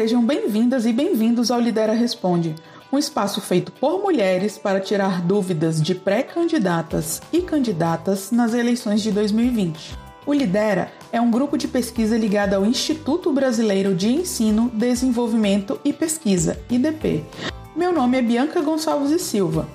sejam 0.00 0.24
bem-vindas 0.24 0.86
e 0.86 0.94
bem-vindos 0.94 1.50
ao 1.50 1.60
Lidera 1.60 1.92
Responde, 1.92 2.54
um 2.90 2.96
espaço 2.96 3.38
feito 3.38 3.70
por 3.70 4.00
mulheres 4.00 4.56
para 4.56 4.80
tirar 4.80 5.20
dúvidas 5.20 5.82
de 5.82 5.94
pré-candidatas 5.94 7.20
e 7.30 7.42
candidatas 7.42 8.30
nas 8.30 8.54
eleições 8.54 9.02
de 9.02 9.12
2020. 9.12 9.98
O 10.24 10.32
Lidera 10.32 10.90
é 11.12 11.20
um 11.20 11.30
grupo 11.30 11.58
de 11.58 11.68
pesquisa 11.68 12.16
ligado 12.16 12.54
ao 12.54 12.64
Instituto 12.64 13.30
Brasileiro 13.30 13.94
de 13.94 14.08
Ensino, 14.08 14.70
Desenvolvimento 14.72 15.78
e 15.84 15.92
Pesquisa, 15.92 16.58
IDP. 16.70 17.22
Meu 17.76 17.92
nome 17.92 18.16
é 18.16 18.22
Bianca 18.22 18.62
Gonçalves 18.62 19.10
e 19.10 19.18
Silva. 19.18 19.68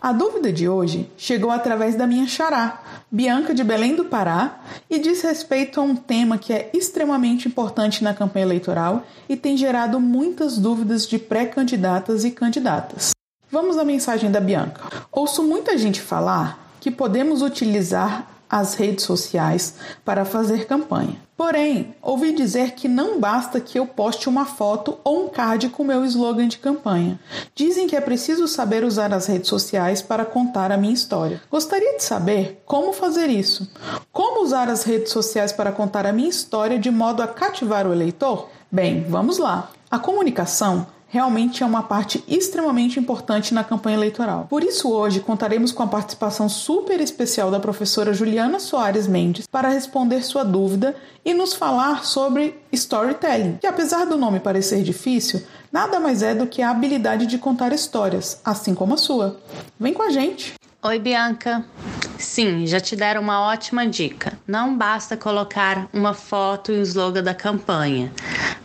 A 0.00 0.12
dúvida 0.12 0.52
de 0.52 0.68
hoje 0.68 1.10
chegou 1.16 1.50
através 1.50 1.96
da 1.96 2.06
minha 2.06 2.28
xará, 2.28 2.84
Bianca 3.10 3.54
de 3.54 3.62
Belém 3.62 3.94
do 3.94 4.04
Pará, 4.04 4.58
e 4.90 4.98
diz 4.98 5.22
respeito 5.22 5.80
a 5.80 5.82
um 5.82 5.94
tema 5.94 6.38
que 6.38 6.52
é 6.52 6.70
extremamente 6.74 7.46
importante 7.46 8.02
na 8.02 8.12
campanha 8.12 8.44
eleitoral 8.44 9.06
e 9.28 9.36
tem 9.36 9.56
gerado 9.56 10.00
muitas 10.00 10.58
dúvidas 10.58 11.06
de 11.06 11.16
pré-candidatas 11.16 12.24
e 12.24 12.32
candidatas. 12.32 13.12
Vamos 13.50 13.78
à 13.78 13.84
mensagem 13.84 14.30
da 14.30 14.40
Bianca. 14.40 14.82
Ouço 15.12 15.44
muita 15.44 15.78
gente 15.78 16.00
falar 16.00 16.74
que 16.80 16.90
podemos 16.90 17.42
utilizar 17.42 18.26
as 18.48 18.74
redes 18.74 19.04
sociais 19.04 19.74
para 20.04 20.24
fazer 20.24 20.66
campanha. 20.66 21.20
Porém, 21.36 21.94
ouvi 22.00 22.32
dizer 22.32 22.72
que 22.72 22.88
não 22.88 23.20
basta 23.20 23.60
que 23.60 23.78
eu 23.78 23.86
poste 23.86 24.26
uma 24.26 24.46
foto 24.46 24.98
ou 25.04 25.26
um 25.26 25.28
card 25.28 25.68
com 25.68 25.84
meu 25.84 26.02
slogan 26.06 26.48
de 26.48 26.56
campanha. 26.56 27.20
Dizem 27.54 27.86
que 27.86 27.94
é 27.94 28.00
preciso 28.00 28.48
saber 28.48 28.84
usar 28.84 29.12
as 29.12 29.26
redes 29.26 29.48
sociais 29.48 30.00
para 30.00 30.24
contar 30.24 30.72
a 30.72 30.78
minha 30.78 30.94
história. 30.94 31.42
Gostaria 31.50 31.96
de 31.96 32.04
saber 32.04 32.62
como 32.64 32.92
fazer 32.94 33.28
isso. 33.28 33.68
Como 34.10 34.42
usar 34.42 34.70
as 34.70 34.82
redes 34.84 35.12
sociais 35.12 35.52
para 35.52 35.72
contar 35.72 36.06
a 36.06 36.12
minha 36.12 36.30
história 36.30 36.78
de 36.78 36.90
modo 36.90 37.22
a 37.22 37.28
cativar 37.28 37.86
o 37.86 37.92
eleitor? 37.92 38.48
Bem, 38.72 39.04
vamos 39.06 39.36
lá. 39.36 39.70
A 39.90 39.98
comunicação 39.98 40.86
realmente 41.08 41.62
é 41.62 41.66
uma 41.66 41.82
parte 41.82 42.22
extremamente 42.26 42.98
importante 42.98 43.54
na 43.54 43.64
campanha 43.64 43.96
eleitoral. 43.96 44.46
Por 44.48 44.62
isso, 44.62 44.90
hoje 44.90 45.20
contaremos 45.20 45.72
com 45.72 45.82
a 45.82 45.86
participação 45.86 46.48
super 46.48 47.00
especial 47.00 47.50
da 47.50 47.60
professora 47.60 48.12
Juliana 48.12 48.58
Soares 48.58 49.06
Mendes 49.06 49.46
para 49.46 49.68
responder 49.68 50.22
sua 50.22 50.44
dúvida 50.44 50.96
e 51.24 51.32
nos 51.32 51.54
falar 51.54 52.04
sobre 52.04 52.58
storytelling, 52.72 53.58
que 53.60 53.66
apesar 53.66 54.04
do 54.04 54.16
nome 54.16 54.40
parecer 54.40 54.82
difícil, 54.82 55.42
nada 55.72 55.98
mais 55.98 56.22
é 56.22 56.34
do 56.34 56.46
que 56.46 56.62
a 56.62 56.70
habilidade 56.70 57.26
de 57.26 57.38
contar 57.38 57.72
histórias, 57.72 58.40
assim 58.44 58.74
como 58.74 58.94
a 58.94 58.98
sua. 58.98 59.40
Vem 59.78 59.92
com 59.92 60.02
a 60.02 60.10
gente! 60.10 60.54
Oi, 60.82 60.98
Bianca! 61.00 61.64
Sim, 62.18 62.66
já 62.66 62.80
te 62.80 62.94
deram 62.94 63.20
uma 63.20 63.40
ótima 63.40 63.86
dica. 63.86 64.38
Não 64.46 64.76
basta 64.76 65.16
colocar 65.16 65.88
uma 65.92 66.14
foto 66.14 66.72
e 66.72 66.78
o 66.78 66.82
slogan 66.82 67.22
da 67.22 67.34
campanha. 67.34 68.12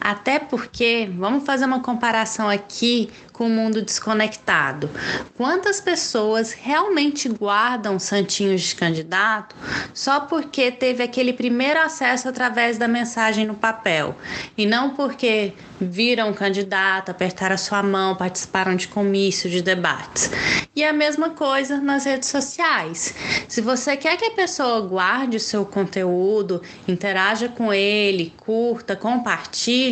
Até 0.01 0.39
porque, 0.39 1.07
vamos 1.15 1.45
fazer 1.45 1.65
uma 1.65 1.79
comparação 1.79 2.49
aqui 2.49 3.07
com 3.41 3.47
o 3.47 3.49
mundo 3.49 3.81
desconectado. 3.81 4.87
Quantas 5.35 5.81
pessoas 5.81 6.51
realmente 6.51 7.27
guardam 7.27 7.97
santinhos 7.97 8.61
de 8.61 8.75
candidato 8.75 9.55
só 9.93 10.19
porque 10.19 10.71
teve 10.71 11.01
aquele 11.01 11.33
primeiro 11.33 11.79
acesso 11.79 12.29
através 12.29 12.77
da 12.77 12.87
mensagem 12.87 13.45
no 13.45 13.55
papel 13.55 14.15
e 14.55 14.65
não 14.65 14.91
porque 14.91 15.53
viram 15.79 16.29
o 16.29 16.33
candidato, 16.35 17.09
apertaram 17.09 17.55
a 17.55 17.57
sua 17.57 17.81
mão, 17.81 18.15
participaram 18.15 18.75
de 18.75 18.87
comício, 18.87 19.49
de 19.49 19.61
debates. 19.63 20.29
E 20.75 20.83
a 20.83 20.93
mesma 20.93 21.31
coisa 21.31 21.79
nas 21.79 22.05
redes 22.05 22.29
sociais. 22.29 23.15
Se 23.47 23.59
você 23.59 23.97
quer 23.97 24.17
que 24.17 24.25
a 24.25 24.31
pessoa 24.31 24.81
guarde 24.81 25.37
o 25.37 25.39
seu 25.39 25.65
conteúdo, 25.65 26.61
interaja 26.87 27.49
com 27.49 27.73
ele, 27.73 28.31
curta, 28.37 28.95
compartilhe, 28.95 29.90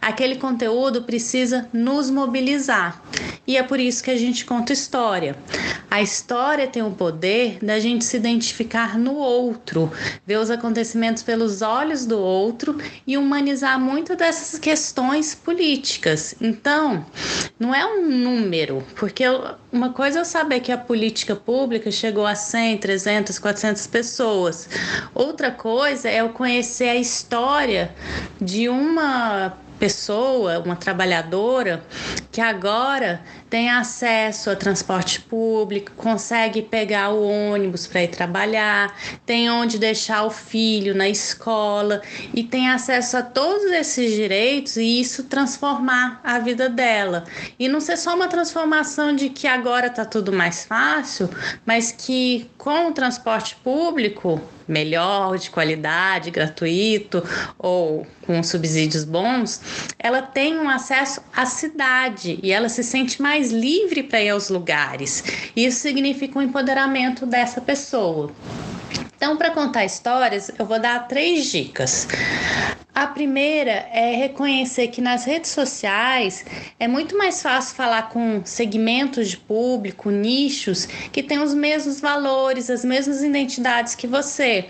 aquele 0.00 0.36
conteúdo 0.36 1.02
precisa 1.02 1.68
nos 1.72 2.10
mobilizar. 2.10 3.02
E 3.46 3.56
é 3.56 3.62
por 3.62 3.78
isso 3.78 4.02
que 4.02 4.10
a 4.10 4.16
gente 4.16 4.44
conta 4.44 4.72
história. 4.72 5.36
A 5.90 6.00
história 6.00 6.66
tem 6.66 6.82
o 6.82 6.90
poder 6.90 7.58
da 7.62 7.78
gente 7.78 8.04
se 8.04 8.16
identificar 8.16 8.98
no 8.98 9.14
outro, 9.14 9.92
ver 10.26 10.38
os 10.38 10.50
acontecimentos 10.50 11.22
pelos 11.22 11.62
olhos 11.62 12.06
do 12.06 12.18
outro 12.18 12.76
e 13.06 13.16
humanizar 13.16 13.78
muito 13.78 14.16
dessas 14.16 14.58
questões 14.58 15.34
políticas. 15.34 16.34
Então, 16.40 17.04
não 17.58 17.74
é 17.74 17.84
um 17.86 18.08
número, 18.10 18.82
porque 18.96 19.24
uma 19.70 19.90
coisa 19.92 20.20
é 20.20 20.24
saber 20.24 20.60
que 20.60 20.72
a 20.72 20.78
política 20.78 21.36
pública 21.36 21.90
chegou 21.90 22.26
a 22.26 22.34
100, 22.34 22.78
300, 22.78 23.38
400 23.38 23.86
pessoas. 23.86 24.68
Outra 25.14 25.50
coisa 25.50 26.08
é 26.08 26.20
eu 26.20 26.30
conhecer 26.30 26.88
a 26.88 26.96
história 26.96 27.94
de 28.40 28.68
uma 28.68 29.56
pessoa, 29.84 30.60
uma 30.60 30.76
trabalhadora, 30.76 31.84
que 32.32 32.40
agora 32.40 33.20
tem 33.54 33.70
acesso 33.70 34.50
a 34.50 34.56
transporte 34.56 35.20
público, 35.20 35.92
consegue 35.96 36.60
pegar 36.60 37.10
o 37.10 37.22
ônibus 37.22 37.86
para 37.86 38.02
ir 38.02 38.08
trabalhar, 38.08 38.92
tem 39.24 39.48
onde 39.48 39.78
deixar 39.78 40.24
o 40.24 40.30
filho 40.30 40.92
na 40.92 41.08
escola 41.08 42.02
e 42.34 42.42
tem 42.42 42.68
acesso 42.68 43.16
a 43.16 43.22
todos 43.22 43.66
esses 43.66 44.12
direitos 44.12 44.76
e 44.76 45.00
isso 45.00 45.22
transformar 45.22 46.20
a 46.24 46.40
vida 46.40 46.68
dela. 46.68 47.26
E 47.56 47.68
não 47.68 47.80
ser 47.80 47.96
só 47.96 48.16
uma 48.16 48.26
transformação 48.26 49.14
de 49.14 49.28
que 49.28 49.46
agora 49.46 49.86
está 49.86 50.04
tudo 50.04 50.32
mais 50.32 50.64
fácil, 50.64 51.30
mas 51.64 51.92
que 51.92 52.50
com 52.58 52.88
o 52.88 52.92
transporte 52.92 53.54
público 53.62 54.42
melhor, 54.66 55.38
de 55.38 55.50
qualidade, 55.50 56.30
gratuito 56.30 57.22
ou 57.58 58.06
com 58.26 58.42
subsídios 58.42 59.04
bons, 59.04 59.60
ela 59.98 60.22
tem 60.22 60.58
um 60.58 60.68
acesso 60.68 61.20
à 61.34 61.44
cidade 61.44 62.38
e 62.42 62.50
ela 62.50 62.68
se 62.68 62.82
sente 62.82 63.20
mais 63.20 63.43
livre 63.50 64.02
para 64.02 64.20
ir 64.22 64.30
aos 64.30 64.48
lugares. 64.48 65.24
Isso 65.56 65.80
significa 65.80 66.38
um 66.38 66.42
empoderamento 66.42 67.26
dessa 67.26 67.60
pessoa. 67.60 68.32
Então, 69.16 69.36
para 69.36 69.50
contar 69.50 69.84
histórias, 69.84 70.50
eu 70.58 70.66
vou 70.66 70.78
dar 70.78 71.08
três 71.08 71.46
dicas. 71.46 72.06
A 72.94 73.08
primeira 73.08 73.88
é 73.92 74.14
reconhecer 74.14 74.86
que 74.86 75.00
nas 75.00 75.24
redes 75.24 75.50
sociais 75.50 76.44
é 76.78 76.86
muito 76.86 77.18
mais 77.18 77.42
fácil 77.42 77.74
falar 77.74 78.08
com 78.10 78.42
segmentos 78.44 79.30
de 79.30 79.36
público, 79.36 80.10
nichos 80.10 80.86
que 80.86 81.20
têm 81.20 81.40
os 81.40 81.52
mesmos 81.52 82.00
valores, 82.00 82.70
as 82.70 82.84
mesmas 82.84 83.20
identidades 83.20 83.96
que 83.96 84.06
você. 84.06 84.66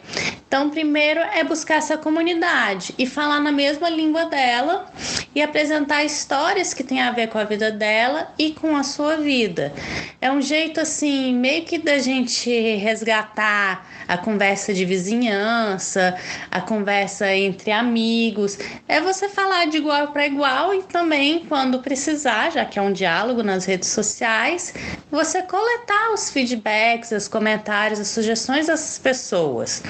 Então, 0.49 0.71
primeiro 0.71 1.21
é 1.21 1.45
buscar 1.45 1.75
essa 1.75 1.99
comunidade 1.99 2.95
e 2.97 3.07
falar 3.07 3.41
na 3.41 3.53
mesma 3.53 3.91
língua 3.91 4.25
dela 4.25 4.91
e 5.35 5.43
apresentar 5.43 6.03
histórias 6.03 6.73
que 6.73 6.83
têm 6.83 7.03
a 7.03 7.11
ver 7.11 7.29
com 7.29 7.37
a 7.37 7.45
vida 7.45 7.71
dela 7.71 8.33
e 8.39 8.53
com 8.53 8.75
a 8.75 8.85
sua 8.85 9.19
vida. 9.19 9.71
É 10.19 10.33
um 10.33 10.41
jeito 10.41 10.81
assim, 10.81 11.35
meio 11.35 11.65
que 11.65 11.77
da 11.77 11.99
gente 11.99 12.49
resgatar 12.77 13.87
a 14.09 14.17
conversa 14.17 14.73
de 14.73 14.85
vizinhança, 14.85 16.17
a 16.51 16.61
conversa 16.61 17.35
entre 17.35 17.71
amigos 17.71 18.14
amigos. 18.15 18.57
É 18.87 19.01
você 19.01 19.29
falar 19.29 19.67
de 19.67 19.79
igual 19.79 20.09
para 20.09 20.27
igual 20.27 20.73
e 20.73 20.83
também, 20.85 21.45
quando 21.47 21.81
precisar, 21.81 22.51
já 22.51 22.65
que 22.65 22.79
é 22.79 22.83
um 22.83 22.93
diálogo 22.93 23.43
nas 23.43 23.65
redes 23.65 23.89
sociais, 23.89 24.73
você 25.11 25.43
coletar 25.43 26.13
os 26.13 26.31
feedbacks, 26.31 27.11
os 27.11 27.27
comentários, 27.27 27.99
as 27.99 28.09
sugestões 28.09 28.69
dessas 28.69 28.99
pessoas. 28.99 29.83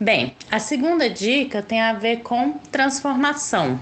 Bem, 0.00 0.36
a 0.50 0.60
segunda 0.60 1.10
dica 1.10 1.60
tem 1.60 1.80
a 1.80 1.92
ver 1.92 2.18
com 2.18 2.52
transformação. 2.70 3.80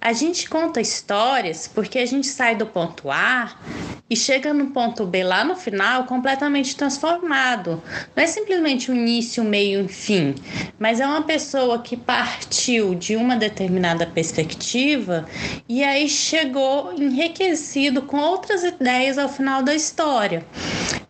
A 0.00 0.12
gente 0.12 0.48
conta 0.48 0.80
histórias 0.80 1.68
porque 1.68 1.98
a 1.98 2.06
gente 2.06 2.26
sai 2.28 2.56
do 2.56 2.64
ponto 2.64 3.10
A 3.10 3.54
e 4.08 4.16
chega 4.16 4.54
no 4.54 4.68
ponto 4.68 5.04
B 5.04 5.24
lá 5.24 5.44
no 5.44 5.56
final 5.56 6.04
completamente 6.04 6.76
transformado. 6.76 7.82
Não 8.14 8.22
é 8.22 8.26
simplesmente 8.26 8.90
um 8.90 8.94
início, 8.94 9.42
meio 9.42 9.84
e 9.84 9.88
fim, 9.88 10.34
mas 10.78 11.00
é 11.00 11.06
uma 11.06 11.22
pessoa 11.22 11.82
que 11.82 11.96
partiu 11.96 12.94
de 12.94 13.16
uma 13.16 13.36
determinada 13.36 14.06
perspectiva 14.06 15.26
e 15.68 15.82
aí 15.82 16.08
chegou 16.08 16.92
enriquecido 16.92 18.02
com 18.02 18.18
outras 18.18 18.62
ideias 18.62 19.18
ao 19.18 19.28
final 19.28 19.62
da 19.62 19.74
história. 19.74 20.46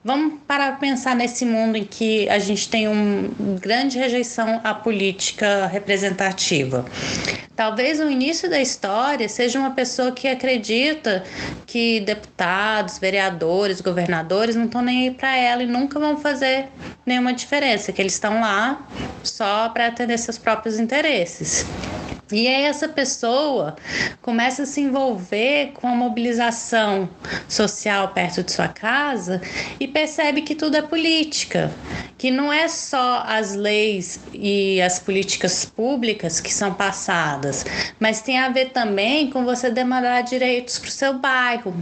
Vamos 0.06 0.34
para 0.46 0.70
pensar 0.70 1.16
nesse 1.16 1.44
mundo 1.44 1.76
em 1.76 1.82
que 1.84 2.28
a 2.28 2.38
gente 2.38 2.68
tem 2.68 2.86
uma 2.86 3.28
grande 3.60 3.98
rejeição 3.98 4.60
à 4.62 4.72
política 4.72 5.66
representativa. 5.66 6.84
Talvez 7.56 7.98
o 7.98 8.08
início 8.08 8.48
da 8.48 8.60
história 8.60 9.28
seja 9.28 9.58
uma 9.58 9.72
pessoa 9.72 10.12
que 10.12 10.28
acredita 10.28 11.24
que 11.66 11.98
deputados, 11.98 12.98
vereadores, 12.98 13.80
governadores 13.80 14.54
não 14.54 14.66
estão 14.66 14.80
nem 14.80 15.08
aí 15.08 15.10
para 15.10 15.36
ela 15.36 15.64
e 15.64 15.66
nunca 15.66 15.98
vão 15.98 16.16
fazer 16.16 16.68
nenhuma 17.04 17.32
diferença, 17.32 17.92
que 17.92 18.00
eles 18.00 18.12
estão 18.12 18.40
lá 18.40 18.86
só 19.24 19.70
para 19.70 19.88
atender 19.88 20.18
seus 20.18 20.38
próprios 20.38 20.78
interesses. 20.78 21.66
E 22.32 22.48
aí 22.48 22.64
essa 22.64 22.88
pessoa 22.88 23.76
começa 24.20 24.64
a 24.64 24.66
se 24.66 24.80
envolver 24.80 25.72
com 25.74 25.86
a 25.86 25.94
mobilização 25.94 27.08
social 27.48 28.08
perto 28.08 28.42
de 28.42 28.50
sua 28.50 28.66
casa 28.66 29.40
e 29.78 29.86
percebe 29.86 30.42
que 30.42 30.56
tudo 30.56 30.76
é 30.76 30.82
política, 30.82 31.70
que 32.18 32.30
não 32.30 32.52
é 32.52 32.66
só 32.68 33.22
as 33.26 33.54
leis 33.54 34.18
e 34.32 34.80
as 34.80 34.98
políticas 34.98 35.64
públicas 35.64 36.40
que 36.40 36.52
são 36.52 36.72
passadas, 36.72 37.64
mas 38.00 38.22
tem 38.22 38.38
a 38.38 38.48
ver 38.48 38.70
também 38.70 39.30
com 39.30 39.44
você 39.44 39.70
demandar 39.70 40.22
direitos 40.22 40.78
para 40.78 40.88
o 40.88 40.92
seu 40.92 41.18
bairro. 41.18 41.74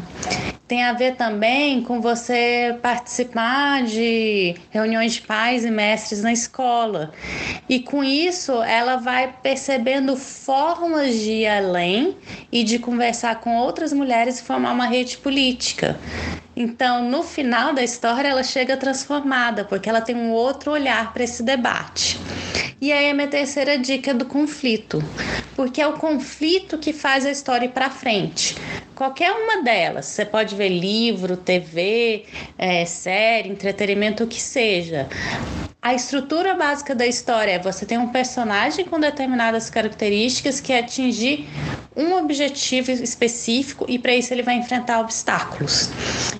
Tem 0.66 0.82
a 0.82 0.94
ver 0.94 1.16
também 1.16 1.82
com 1.82 2.00
você 2.00 2.78
participar 2.80 3.82
de 3.84 4.56
reuniões 4.70 5.14
de 5.14 5.20
pais 5.20 5.64
e 5.64 5.70
mestres 5.70 6.22
na 6.22 6.32
escola. 6.32 7.12
E 7.68 7.80
com 7.80 8.02
isso, 8.02 8.62
ela 8.62 8.96
vai 8.96 9.30
percebendo 9.42 10.16
formas 10.16 11.14
de 11.14 11.30
ir 11.30 11.46
além 11.46 12.16
e 12.50 12.64
de 12.64 12.78
conversar 12.78 13.40
com 13.40 13.56
outras 13.56 13.92
mulheres 13.92 14.40
e 14.40 14.42
formar 14.42 14.72
uma 14.72 14.86
rede 14.86 15.18
política. 15.18 16.00
Então, 16.56 17.08
no 17.08 17.22
final 17.22 17.74
da 17.74 17.82
história, 17.82 18.28
ela 18.28 18.42
chega 18.42 18.76
transformada, 18.76 19.64
porque 19.64 19.88
ela 19.88 20.00
tem 20.00 20.14
um 20.14 20.30
outro 20.30 20.70
olhar 20.70 21.12
para 21.12 21.24
esse 21.24 21.42
debate. 21.42 22.18
E 22.80 22.92
aí 22.92 23.10
a 23.10 23.14
minha 23.14 23.28
terceira 23.28 23.78
dica 23.78 24.10
é 24.10 24.14
do 24.14 24.26
conflito, 24.26 25.02
porque 25.56 25.80
é 25.80 25.86
o 25.86 25.94
conflito 25.94 26.78
que 26.78 26.92
faz 26.92 27.24
a 27.24 27.30
história 27.30 27.66
ir 27.66 27.70
para 27.70 27.90
frente. 27.90 28.56
Qualquer 28.94 29.32
uma 29.32 29.62
delas, 29.62 30.06
você 30.06 30.24
pode 30.24 30.54
ver 30.54 30.68
livro, 30.68 31.36
TV, 31.36 32.26
é, 32.56 32.84
série, 32.84 33.48
entretenimento, 33.48 34.24
o 34.24 34.26
que 34.26 34.40
seja. 34.40 35.08
A 35.82 35.92
estrutura 35.92 36.54
básica 36.54 36.94
da 36.94 37.06
história 37.06 37.52
é 37.52 37.58
você 37.58 37.84
tem 37.84 37.98
um 37.98 38.08
personagem 38.08 38.84
com 38.84 38.98
determinadas 38.98 39.68
características 39.68 40.60
que 40.60 40.72
é 40.72 40.78
atingir 40.78 41.46
um 41.96 42.16
objetivo 42.16 42.90
específico 42.90 43.84
e 43.88 43.98
para 43.98 44.14
isso 44.14 44.32
ele 44.32 44.42
vai 44.42 44.56
enfrentar 44.56 45.00
obstáculos. 45.00 45.90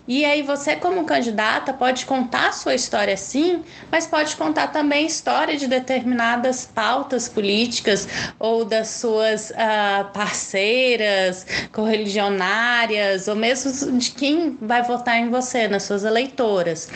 E 0.06 0.24
aí 0.24 0.42
você 0.42 0.76
como 0.76 1.04
candidata 1.04 1.72
pode 1.72 2.04
contar 2.04 2.52
sua 2.52 2.74
história 2.74 3.16
sim, 3.16 3.62
mas 3.90 4.06
pode 4.06 4.36
contar 4.36 4.68
também 4.68 5.06
história 5.06 5.56
de 5.56 5.66
determinadas 5.66 6.66
pautas 6.66 7.28
políticas 7.28 8.08
ou 8.38 8.64
das 8.64 8.88
suas 8.88 9.50
uh, 9.50 10.12
parceiras 10.12 11.46
correligionárias 11.72 13.28
ou 13.28 13.36
mesmo 13.36 13.98
de 13.98 14.10
quem 14.10 14.58
vai 14.60 14.82
votar 14.82 15.18
em 15.18 15.30
você, 15.30 15.68
nas 15.68 15.84
suas 15.84 16.04
eleitoras. 16.04 16.88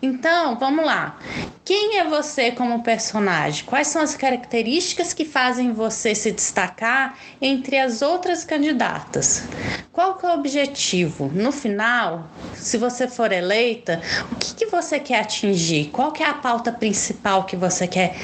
Então, 0.00 0.58
vamos 0.58 0.84
lá. 0.84 1.18
Quem 1.64 1.98
é 1.98 2.04
você 2.04 2.52
como 2.52 2.82
personagem? 2.82 3.64
Quais 3.64 3.88
são 3.88 4.02
as 4.02 4.14
características 4.14 5.14
que 5.14 5.24
fazem 5.24 5.72
você 5.72 6.14
se 6.14 6.30
destacar 6.30 7.18
entre 7.40 7.78
as 7.78 8.02
outras 8.02 8.44
candidatas? 8.44 9.44
Qual 9.90 10.18
que 10.18 10.26
é 10.26 10.28
o 10.28 10.34
objetivo? 10.34 11.30
No 11.32 11.50
final, 11.50 12.28
se 12.54 12.76
você 12.76 13.08
for 13.08 13.32
eleita, 13.32 14.02
o 14.30 14.36
que, 14.36 14.54
que 14.56 14.66
você 14.66 15.00
quer 15.00 15.20
atingir? 15.20 15.86
Qual 15.86 16.12
que 16.12 16.22
é 16.22 16.28
a 16.28 16.34
pauta 16.34 16.70
principal 16.70 17.44
que 17.44 17.56
você 17.56 17.88
quer 17.88 18.14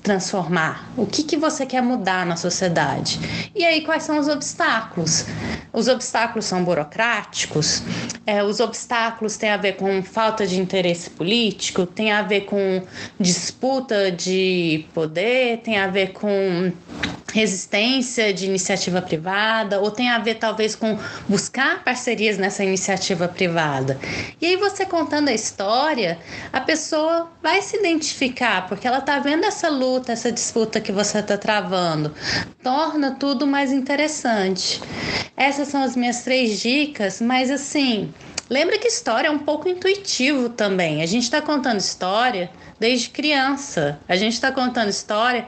transformar? 0.00 0.88
O 0.96 1.04
que, 1.04 1.24
que 1.24 1.36
você 1.36 1.66
quer 1.66 1.82
mudar 1.82 2.24
na 2.24 2.36
sociedade? 2.36 3.18
E 3.56 3.64
aí, 3.64 3.84
quais 3.84 4.04
são 4.04 4.20
os 4.20 4.28
obstáculos? 4.28 5.26
Os 5.74 5.88
obstáculos 5.88 6.44
são 6.44 6.62
burocráticos? 6.62 7.82
É, 8.24 8.44
os 8.44 8.60
obstáculos 8.60 9.36
têm 9.36 9.50
a 9.50 9.56
ver 9.56 9.72
com 9.72 10.04
falta 10.04 10.46
de 10.46 10.60
interesse 10.60 11.10
político? 11.10 11.84
Tem 11.84 12.12
a 12.12 12.22
ver 12.22 12.42
com 12.42 12.80
disputa 13.18 14.12
de 14.12 14.86
poder? 14.94 15.58
Tem 15.58 15.76
a 15.76 15.88
ver 15.88 16.12
com 16.12 16.72
resistência 17.34 18.32
de 18.32 18.46
iniciativa 18.46 19.02
privada? 19.02 19.80
Ou 19.80 19.90
tem 19.90 20.08
a 20.08 20.18
ver, 20.18 20.36
talvez, 20.36 20.76
com 20.76 20.96
buscar 21.28 21.82
parcerias 21.82 22.38
nessa 22.38 22.62
iniciativa 22.62 23.26
privada? 23.26 23.98
E 24.40 24.46
aí, 24.46 24.56
você 24.56 24.86
contando 24.86 25.28
a 25.28 25.32
história, 25.32 26.16
a 26.52 26.60
pessoa 26.60 27.32
vai 27.42 27.60
se 27.60 27.76
identificar, 27.76 28.68
porque 28.68 28.86
ela 28.86 28.98
está 28.98 29.18
vendo 29.18 29.44
essa 29.44 29.68
luta, 29.68 30.12
essa 30.12 30.30
disputa 30.30 30.80
que 30.80 30.92
você 30.92 31.18
está 31.18 31.36
travando. 31.36 32.14
Torna 32.62 33.16
tudo 33.16 33.48
mais 33.48 33.72
interessante. 33.72 34.80
Essas 35.36 35.66
são 35.66 35.82
as 35.82 35.96
minhas 35.96 36.22
três 36.22 36.60
dicas, 36.60 37.20
mas 37.20 37.50
assim, 37.50 38.14
lembra 38.48 38.78
que 38.78 38.86
história 38.86 39.26
é 39.26 39.30
um 39.30 39.40
pouco 39.40 39.68
intuitivo 39.68 40.50
também. 40.50 41.02
A 41.02 41.06
gente 41.06 41.24
está 41.24 41.42
contando 41.42 41.80
história 41.80 42.48
desde 42.84 43.08
criança. 43.08 43.98
A 44.06 44.14
gente 44.14 44.34
está 44.34 44.52
contando 44.52 44.90
história 44.90 45.46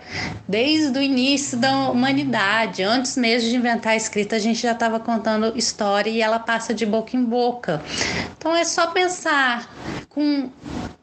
desde 0.48 0.98
o 0.98 1.02
início 1.02 1.58
da 1.58 1.90
humanidade. 1.90 2.82
Antes 2.82 3.14
mesmo 3.14 3.50
de 3.50 3.56
inventar 3.56 3.92
a 3.92 3.96
escrita, 3.96 4.36
a 4.36 4.38
gente 4.38 4.62
já 4.62 4.72
estava 4.72 4.98
contando 4.98 5.52
história 5.54 6.08
e 6.08 6.22
ela 6.22 6.38
passa 6.38 6.72
de 6.72 6.86
boca 6.86 7.14
em 7.14 7.22
boca. 7.22 7.82
Então 8.38 8.56
é 8.56 8.64
só 8.64 8.86
pensar 8.86 9.70
com 10.08 10.48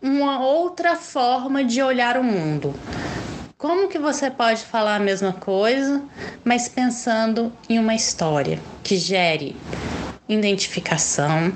uma 0.01 0.43
outra 0.43 0.95
forma 0.95 1.63
de 1.63 1.83
olhar 1.83 2.17
o 2.17 2.23
mundo. 2.23 2.73
Como 3.55 3.87
que 3.87 3.99
você 3.99 4.31
pode 4.31 4.61
falar 4.61 4.95
a 4.95 4.99
mesma 4.99 5.33
coisa, 5.33 6.01
mas 6.43 6.67
pensando 6.67 7.53
em 7.69 7.77
uma 7.77 7.93
história 7.93 8.59
que 8.83 8.97
gere 8.97 9.55
identificação, 10.27 11.53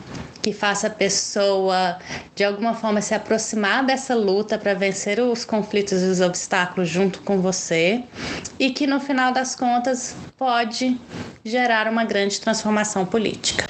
que 0.48 0.54
faça 0.54 0.88
a 0.88 0.90
pessoa 0.90 1.98
de 2.34 2.42
alguma 2.42 2.74
forma 2.74 3.02
se 3.02 3.14
aproximar 3.14 3.86
dessa 3.86 4.16
luta 4.16 4.58
para 4.58 4.74
vencer 4.74 5.20
os 5.20 5.44
conflitos 5.44 6.02
e 6.02 6.06
os 6.06 6.22
obstáculos 6.22 6.88
junto 6.88 7.22
com 7.22 7.42
você 7.42 8.02
e 8.58 8.72
que 8.72 8.88
no 8.88 9.02
final 9.02 9.34
das 9.34 9.58
contas 9.58 10.16
pode 10.38 10.98
gerar 11.44 11.90
uma 11.90 12.06
grande 12.06 12.40
transformação 12.40 13.06
política. 13.06 13.66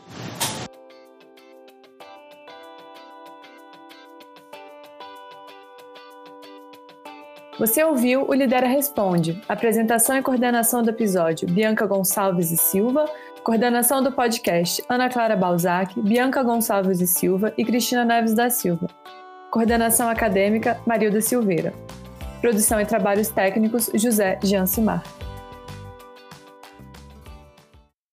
Você 7.61 7.85
ouviu 7.85 8.25
o 8.27 8.33
Lidera 8.33 8.67
Responde. 8.67 9.39
Apresentação 9.47 10.17
e 10.17 10.23
coordenação 10.23 10.83
do 10.83 10.89
episódio: 10.89 11.47
Bianca 11.47 11.87
Gonçalves 11.87 12.51
e 12.51 12.57
Silva. 12.57 13.05
Coordenação 13.45 14.03
do 14.03 14.11
podcast: 14.11 14.83
Ana 14.89 15.11
Clara 15.11 15.37
Balzac, 15.37 16.01
Bianca 16.01 16.43
Gonçalves 16.43 17.03
e 17.03 17.07
Silva 17.07 17.53
e 17.59 17.65
Cristina 17.67 18.03
Neves 18.03 18.33
da 18.33 18.49
Silva. 18.49 18.87
Coordenação 19.51 20.09
acadêmica, 20.09 20.81
Marilda 20.87 21.21
Silveira. 21.21 21.75
Produção 22.41 22.81
e 22.81 22.87
trabalhos 22.87 23.29
técnicos, 23.29 23.91
José 23.93 24.39
Jean 24.43 24.65
Simar. 24.65 25.03